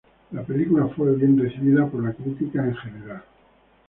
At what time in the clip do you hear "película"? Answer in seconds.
0.41-0.87